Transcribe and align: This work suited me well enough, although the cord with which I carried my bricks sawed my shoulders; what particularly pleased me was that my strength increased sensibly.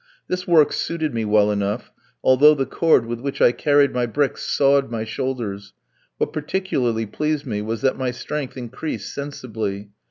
This 0.27 0.47
work 0.47 0.73
suited 0.73 1.13
me 1.13 1.25
well 1.25 1.51
enough, 1.51 1.91
although 2.23 2.55
the 2.55 2.65
cord 2.65 3.05
with 3.05 3.19
which 3.19 3.39
I 3.39 3.51
carried 3.51 3.93
my 3.93 4.07
bricks 4.07 4.41
sawed 4.43 4.89
my 4.89 5.03
shoulders; 5.03 5.73
what 6.17 6.33
particularly 6.33 7.05
pleased 7.05 7.45
me 7.45 7.61
was 7.61 7.81
that 7.81 7.99
my 7.99 8.09
strength 8.09 8.57
increased 8.57 9.13
sensibly. 9.13 9.91